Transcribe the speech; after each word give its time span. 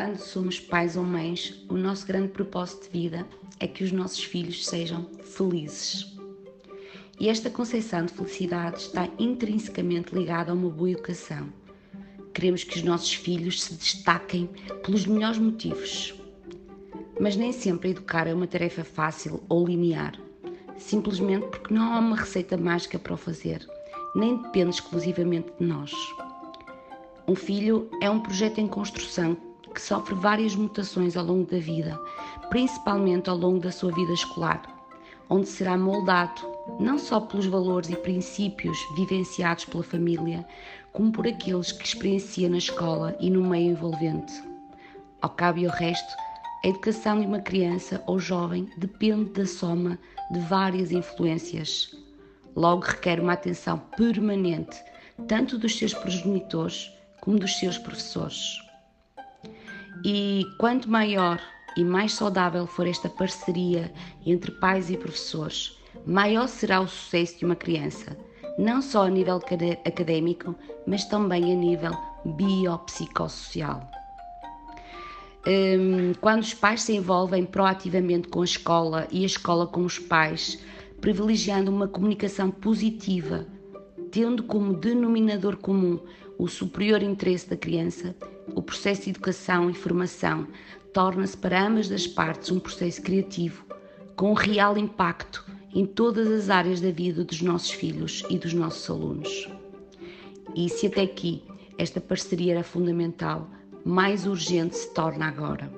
quando 0.00 0.16
somos 0.16 0.58
pais 0.58 0.96
ou 0.96 1.04
mães, 1.04 1.62
o 1.68 1.74
nosso 1.74 2.06
grande 2.06 2.28
propósito 2.28 2.84
de 2.84 2.98
vida 2.98 3.26
é 3.58 3.66
que 3.66 3.84
os 3.84 3.92
nossos 3.92 4.24
filhos 4.24 4.66
sejam 4.66 5.04
felizes. 5.22 6.16
E 7.20 7.28
esta 7.28 7.50
concepção 7.50 8.06
de 8.06 8.14
felicidade 8.14 8.78
está 8.78 9.06
intrinsecamente 9.18 10.14
ligada 10.14 10.52
a 10.52 10.54
uma 10.54 10.70
boa 10.70 10.92
educação. 10.92 11.52
Queremos 12.32 12.64
que 12.64 12.78
os 12.78 12.82
nossos 12.82 13.12
filhos 13.12 13.62
se 13.62 13.74
destaquem 13.74 14.48
pelos 14.82 15.04
melhores 15.04 15.36
motivos. 15.36 16.14
Mas 17.20 17.36
nem 17.36 17.52
sempre 17.52 17.90
educar 17.90 18.26
é 18.26 18.32
uma 18.32 18.46
tarefa 18.46 18.82
fácil 18.82 19.42
ou 19.50 19.66
linear, 19.66 20.18
simplesmente 20.78 21.46
porque 21.48 21.74
não 21.74 21.92
há 21.92 21.98
uma 21.98 22.16
receita 22.16 22.56
mágica 22.56 22.98
para 22.98 23.12
o 23.12 23.18
fazer, 23.18 23.68
nem 24.14 24.38
depende 24.38 24.76
exclusivamente 24.76 25.52
de 25.60 25.66
nós. 25.66 25.92
Um 27.28 27.34
filho 27.34 27.90
é 28.00 28.08
um 28.08 28.20
projeto 28.20 28.62
em 28.62 28.66
construção 28.66 29.49
que 29.70 29.80
sofre 29.80 30.14
várias 30.14 30.54
mutações 30.54 31.16
ao 31.16 31.24
longo 31.24 31.50
da 31.50 31.58
vida, 31.58 31.98
principalmente 32.48 33.30
ao 33.30 33.36
longo 33.36 33.60
da 33.60 33.72
sua 33.72 33.92
vida 33.92 34.12
escolar, 34.12 34.62
onde 35.28 35.48
será 35.48 35.78
moldado 35.78 36.42
não 36.78 36.98
só 36.98 37.20
pelos 37.20 37.46
valores 37.46 37.88
e 37.90 37.96
princípios 37.96 38.78
vivenciados 38.96 39.64
pela 39.64 39.82
família, 39.82 40.46
como 40.92 41.12
por 41.12 41.26
aqueles 41.26 41.72
que 41.72 41.84
experiencia 41.84 42.48
na 42.48 42.58
escola 42.58 43.16
e 43.20 43.30
no 43.30 43.42
meio 43.42 43.72
envolvente. 43.72 44.32
Ao 45.22 45.30
cabo 45.30 45.58
e 45.58 45.66
ao 45.66 45.72
resto, 45.72 46.14
a 46.64 46.68
educação 46.68 47.20
de 47.20 47.26
uma 47.26 47.40
criança 47.40 48.02
ou 48.06 48.18
jovem 48.18 48.68
depende 48.76 49.30
da 49.30 49.46
soma 49.46 49.98
de 50.30 50.40
várias 50.40 50.90
influências. 50.90 51.94
Logo 52.56 52.82
requer 52.82 53.20
uma 53.20 53.32
atenção 53.32 53.78
permanente, 53.96 54.76
tanto 55.28 55.56
dos 55.56 55.78
seus 55.78 55.94
progenitores 55.94 56.90
como 57.20 57.38
dos 57.38 57.58
seus 57.58 57.78
professores. 57.78 58.69
E 60.04 60.46
quanto 60.58 60.90
maior 60.90 61.40
e 61.76 61.84
mais 61.84 62.14
saudável 62.14 62.66
for 62.66 62.86
esta 62.86 63.08
parceria 63.08 63.92
entre 64.24 64.50
pais 64.50 64.90
e 64.90 64.96
professores, 64.96 65.78
maior 66.06 66.48
será 66.48 66.80
o 66.80 66.88
sucesso 66.88 67.38
de 67.38 67.44
uma 67.44 67.54
criança, 67.54 68.16
não 68.58 68.80
só 68.80 69.04
a 69.04 69.10
nível 69.10 69.40
académico, 69.84 70.54
mas 70.86 71.04
também 71.04 71.52
a 71.52 71.56
nível 71.56 71.92
biopsicossocial. 72.24 73.88
Hum, 75.46 76.12
quando 76.20 76.42
os 76.42 76.52
pais 76.52 76.82
se 76.82 76.94
envolvem 76.94 77.44
proativamente 77.44 78.28
com 78.28 78.42
a 78.42 78.44
escola 78.44 79.06
e 79.10 79.22
a 79.22 79.26
escola 79.26 79.66
com 79.66 79.84
os 79.84 79.98
pais, 79.98 80.58
privilegiando 81.00 81.70
uma 81.70 81.88
comunicação 81.88 82.50
positiva, 82.50 83.46
tendo 84.10 84.42
como 84.42 84.74
denominador 84.74 85.56
comum 85.56 86.00
o 86.38 86.48
superior 86.48 87.02
interesse 87.02 87.48
da 87.50 87.56
criança, 87.56 88.14
o 88.54 88.62
processo 88.62 89.04
de 89.04 89.10
educação 89.10 89.70
e 89.70 89.74
formação 89.74 90.46
torna-se 90.92 91.36
para 91.36 91.66
ambas 91.66 91.90
as 91.92 92.06
partes 92.06 92.50
um 92.50 92.58
processo 92.58 93.02
criativo, 93.02 93.64
com 94.16 94.32
real 94.32 94.76
impacto 94.76 95.44
em 95.72 95.86
todas 95.86 96.28
as 96.28 96.50
áreas 96.50 96.80
da 96.80 96.90
vida 96.90 97.24
dos 97.24 97.40
nossos 97.42 97.70
filhos 97.70 98.24
e 98.28 98.38
dos 98.38 98.52
nossos 98.52 98.88
alunos. 98.90 99.48
E 100.54 100.68
se 100.68 100.86
até 100.86 101.02
aqui 101.02 101.44
esta 101.78 102.00
parceria 102.00 102.54
era 102.54 102.64
fundamental, 102.64 103.48
mais 103.84 104.26
urgente 104.26 104.76
se 104.76 104.92
torna 104.92 105.26
agora. 105.28 105.72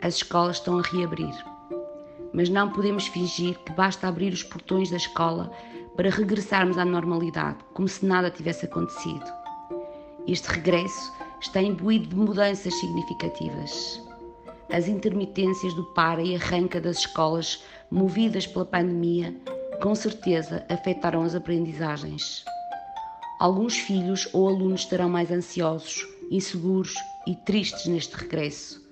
As 0.00 0.16
escolas 0.16 0.56
estão 0.56 0.78
a 0.78 0.82
reabrir, 0.82 1.34
mas 2.32 2.48
não 2.48 2.70
podemos 2.70 3.06
fingir 3.08 3.58
que 3.60 3.72
basta 3.72 4.06
abrir 4.06 4.32
os 4.32 4.42
portões 4.42 4.90
da 4.90 4.96
escola 4.96 5.50
para 5.96 6.10
regressarmos 6.10 6.76
à 6.78 6.84
normalidade, 6.84 7.58
como 7.72 7.88
se 7.88 8.04
nada 8.04 8.30
tivesse 8.30 8.66
acontecido. 8.66 9.24
Este 10.26 10.48
regresso 10.48 11.12
está 11.40 11.62
imbuído 11.62 12.08
de 12.08 12.16
mudanças 12.16 12.74
significativas. 12.74 14.00
As 14.72 14.88
intermitências 14.88 15.74
do 15.74 15.84
para 15.94 16.22
e 16.22 16.34
arranca 16.34 16.80
das 16.80 16.98
escolas, 16.98 17.62
movidas 17.90 18.46
pela 18.46 18.64
pandemia, 18.64 19.34
com 19.82 19.94
certeza 19.94 20.64
afetaram 20.68 21.22
as 21.22 21.34
aprendizagens. 21.34 22.44
Alguns 23.38 23.76
filhos 23.76 24.28
ou 24.32 24.48
alunos 24.48 24.80
estarão 24.80 25.08
mais 25.08 25.30
ansiosos, 25.30 26.06
inseguros 26.30 26.94
e 27.26 27.36
tristes 27.36 27.86
neste 27.86 28.16
regresso. 28.16 28.82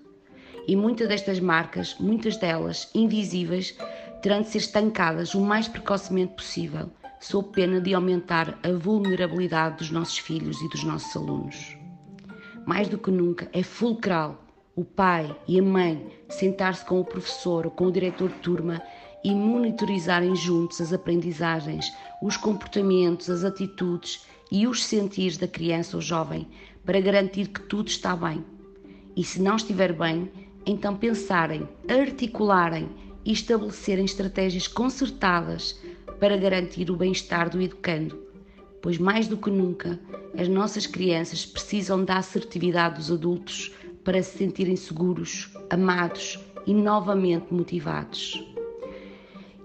E 0.68 0.76
muitas 0.76 1.08
destas 1.08 1.40
marcas, 1.40 1.96
muitas 1.98 2.36
delas 2.36 2.88
invisíveis, 2.94 3.76
terão 4.22 4.40
de 4.40 4.48
ser 4.48 4.58
estancadas 4.58 5.34
o 5.34 5.40
mais 5.40 5.66
precocemente 5.66 6.34
possível 6.34 6.90
sob 7.20 7.50
pena 7.52 7.80
de 7.80 7.94
aumentar 7.94 8.58
a 8.62 8.72
vulnerabilidade 8.72 9.78
dos 9.78 9.90
nossos 9.90 10.18
filhos 10.18 10.60
e 10.60 10.68
dos 10.68 10.82
nossos 10.82 11.14
alunos. 11.16 11.76
Mais 12.66 12.88
do 12.88 12.98
que 12.98 13.10
nunca, 13.10 13.48
é 13.52 13.62
fulcral 13.62 14.44
o 14.74 14.84
pai 14.84 15.36
e 15.46 15.58
a 15.58 15.62
mãe 15.62 16.06
sentar-se 16.28 16.84
com 16.84 17.00
o 17.00 17.04
professor 17.04 17.66
ou 17.66 17.70
com 17.70 17.86
o 17.86 17.92
diretor 17.92 18.28
de 18.28 18.38
turma 18.38 18.82
e 19.22 19.32
monitorizarem 19.32 20.34
juntos 20.34 20.80
as 20.80 20.92
aprendizagens, 20.92 21.92
os 22.22 22.36
comportamentos, 22.36 23.30
as 23.30 23.44
atitudes 23.44 24.26
e 24.50 24.66
os 24.66 24.84
sentidos 24.84 25.36
da 25.36 25.46
criança 25.46 25.96
ou 25.96 26.00
jovem 26.00 26.48
para 26.84 27.00
garantir 27.00 27.48
que 27.48 27.60
tudo 27.62 27.88
está 27.88 28.16
bem. 28.16 28.44
E 29.14 29.22
se 29.22 29.40
não 29.40 29.56
estiver 29.56 29.92
bem, 29.92 30.30
então 30.66 30.96
pensarem, 30.96 31.68
articularem 31.88 32.88
e 33.24 33.32
estabelecerem 33.32 34.04
estratégias 34.04 34.66
concertadas 34.66 35.78
para 36.18 36.36
garantir 36.36 36.90
o 36.90 36.96
bem-estar 36.96 37.50
do 37.50 37.60
educando, 37.60 38.18
pois 38.80 38.98
mais 38.98 39.28
do 39.28 39.36
que 39.36 39.50
nunca 39.50 39.98
as 40.36 40.48
nossas 40.48 40.86
crianças 40.86 41.44
precisam 41.44 42.04
da 42.04 42.16
assertividade 42.16 42.96
dos 42.96 43.10
adultos 43.10 43.72
para 44.04 44.22
se 44.22 44.38
sentirem 44.38 44.76
seguros, 44.76 45.50
amados 45.70 46.38
e 46.66 46.74
novamente 46.74 47.52
motivados. 47.52 48.44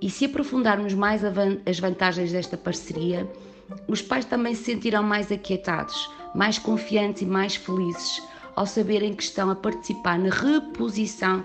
E 0.02 0.10
se 0.10 0.26
aprofundarmos 0.26 0.94
mais 0.94 1.22
as 1.24 1.80
vantagens 1.80 2.32
desta 2.32 2.56
parceria, 2.56 3.28
os 3.88 4.02
pais 4.02 4.26
também 4.26 4.54
se 4.54 4.64
sentirão 4.64 5.02
mais 5.02 5.32
aquietados, 5.32 6.10
mais 6.36 6.60
confiantes 6.60 7.24
e 7.24 7.26
mais 7.26 7.56
felizes 7.56 8.22
ao 8.56 8.66
saberem 8.66 9.14
que 9.14 9.24
estão 9.24 9.52
a 9.52 9.56
participar 9.56 10.18
na 10.18 10.30
reposição 10.30 11.44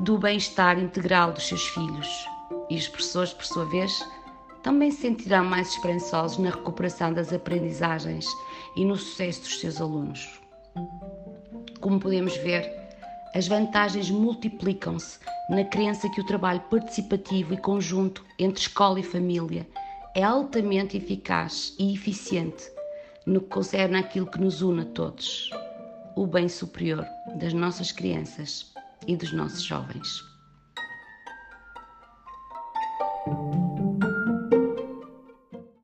do 0.00 0.16
bem-estar 0.16 0.78
integral 0.78 1.30
dos 1.30 1.46
seus 1.46 1.66
filhos. 1.68 2.26
E 2.70 2.76
os 2.76 2.88
professores, 2.88 3.34
por 3.34 3.44
sua 3.44 3.66
vez, 3.66 4.02
também 4.62 4.90
se 4.90 5.02
sentirão 5.02 5.44
mais 5.44 5.68
esperançosos 5.68 6.38
na 6.38 6.48
recuperação 6.48 7.12
das 7.12 7.30
aprendizagens 7.34 8.26
e 8.76 8.84
no 8.84 8.96
sucesso 8.96 9.42
dos 9.42 9.60
seus 9.60 9.78
alunos. 9.78 10.40
Como 11.80 12.00
podemos 12.00 12.34
ver, 12.38 12.66
as 13.34 13.46
vantagens 13.46 14.10
multiplicam-se 14.10 15.18
na 15.50 15.64
crença 15.64 16.08
que 16.08 16.20
o 16.22 16.26
trabalho 16.26 16.60
participativo 16.70 17.52
e 17.52 17.58
conjunto 17.58 18.24
entre 18.38 18.62
escola 18.62 18.98
e 18.98 19.02
família 19.02 19.68
é 20.14 20.22
altamente 20.22 20.96
eficaz 20.96 21.74
e 21.78 21.92
eficiente 21.92 22.72
no 23.26 23.42
que 23.42 23.48
concerne 23.48 23.98
àquilo 23.98 24.26
que 24.26 24.40
nos 24.40 24.62
une 24.62 24.80
a 24.80 24.86
todos, 24.86 25.50
o 26.16 26.26
bem 26.26 26.48
superior 26.48 27.04
das 27.36 27.52
nossas 27.52 27.92
crianças 27.92 28.72
e 29.06 29.16
dos 29.16 29.32
nossos 29.32 29.62
jovens. 29.62 30.29